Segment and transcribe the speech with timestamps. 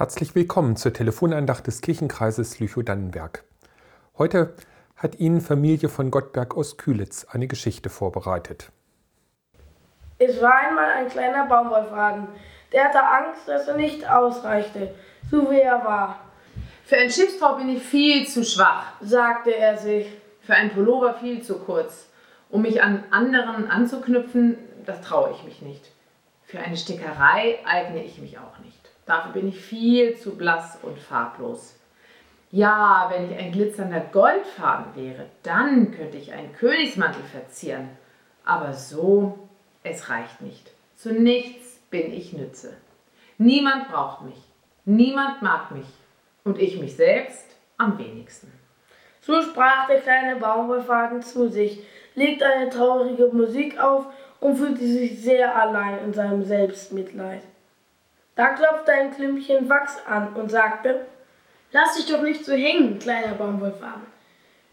[0.00, 3.44] Herzlich willkommen zur Telefonandacht des Kirchenkreises Lüchow-Dannenberg.
[4.16, 4.54] Heute
[4.96, 8.72] hat Ihnen Familie von Gottberg aus Kühlitz eine Geschichte vorbereitet.
[10.16, 12.28] Es war einmal ein kleiner Baumwollfaden.
[12.72, 14.94] Der hatte Angst, dass er nicht ausreichte,
[15.30, 16.18] so wie er war.
[16.86, 20.06] Für ein Schiffstau bin ich viel zu schwach, sagte er sich.
[20.40, 22.08] Für ein Pullover viel zu kurz.
[22.48, 24.56] Um mich an anderen anzuknüpfen,
[24.86, 25.92] das traue ich mich nicht.
[26.44, 28.79] Für eine Stickerei eigne ich mich auch nicht.
[29.06, 31.76] Dafür bin ich viel zu blass und farblos.
[32.52, 37.90] Ja, wenn ich ein glitzernder Goldfaden wäre, dann könnte ich einen Königsmantel verzieren.
[38.44, 39.38] Aber so,
[39.82, 40.70] es reicht nicht.
[40.96, 42.74] Zu nichts bin ich Nütze.
[43.38, 44.42] Niemand braucht mich.
[44.84, 45.86] Niemand mag mich.
[46.44, 47.46] Und ich mich selbst
[47.78, 48.52] am wenigsten.
[49.20, 54.06] So sprach der kleine Baumwollfaden zu sich, legte eine traurige Musik auf
[54.40, 57.42] und fühlte sich sehr allein in seinem Selbstmitleid.
[58.40, 61.04] Da klopfte ein Klümpchen Wachs an und sagte,
[61.72, 64.06] Lass dich doch nicht so hängen, kleiner Baumwollfaden.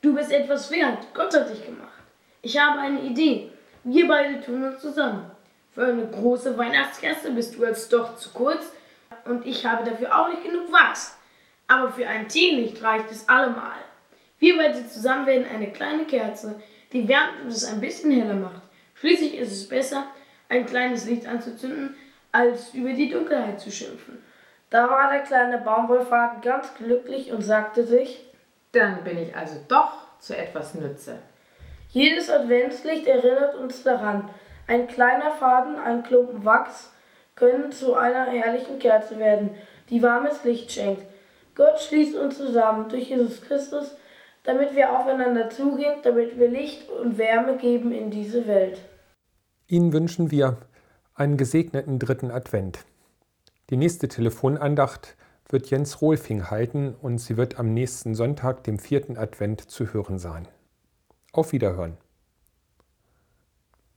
[0.00, 1.92] Du bist etwas wert, Gott hat dich gemacht.
[2.40, 3.52] Ich habe eine Idee.
[3.84, 5.30] Wir beide tun uns zusammen.
[5.74, 8.64] Für eine große Weihnachtskerze bist du als doch zu kurz
[9.26, 11.18] und ich habe dafür auch nicht genug Wachs.
[11.68, 13.76] Aber für ein Teelicht reicht es allemal.
[14.38, 16.62] Wir beide zusammen werden eine kleine Kerze,
[16.94, 18.62] die wärmt und es ein bisschen heller macht.
[18.94, 20.06] Schließlich ist es besser,
[20.48, 21.94] ein kleines Licht anzuzünden,
[22.32, 24.18] als über die Dunkelheit zu schimpfen.
[24.70, 28.24] Da war der kleine Baumwollfaden ganz glücklich und sagte sich,
[28.72, 31.18] dann bin ich also doch zu etwas Nütze.
[31.88, 34.28] Jedes Adventslicht erinnert uns daran,
[34.68, 36.92] ein kleiner Faden, ein Klumpen Wachs
[37.34, 39.50] können zu einer herrlichen Kerze werden,
[39.88, 41.02] die warmes Licht schenkt.
[41.56, 43.96] Gott schließt uns zusammen durch Jesus Christus,
[44.44, 48.78] damit wir aufeinander zugehen, damit wir Licht und Wärme geben in diese Welt.
[49.66, 50.58] Ihnen wünschen wir
[51.20, 52.86] einen gesegneten dritten Advent.
[53.68, 55.16] Die nächste Telefonandacht
[55.50, 60.18] wird Jens Rohlfing halten und sie wird am nächsten Sonntag, dem vierten Advent, zu hören
[60.18, 60.48] sein.
[61.32, 61.98] Auf Wiederhören.